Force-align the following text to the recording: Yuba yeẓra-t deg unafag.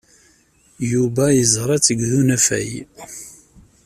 Yuba 0.91 1.25
yeẓra-t 1.37 1.85
deg 1.91 1.99
unafag. 2.19 2.71